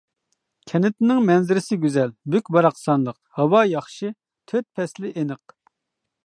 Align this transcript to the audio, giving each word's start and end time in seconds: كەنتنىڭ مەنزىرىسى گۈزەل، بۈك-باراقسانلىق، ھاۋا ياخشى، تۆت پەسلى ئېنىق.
كەنتنىڭ 0.69 1.19
مەنزىرىسى 1.29 1.77
گۈزەل، 1.83 2.13
بۈك-باراقسانلىق، 2.35 3.19
ھاۋا 3.41 3.61
ياخشى، 3.73 4.11
تۆت 4.53 4.69
پەسلى 4.81 5.13
ئېنىق. 5.15 5.57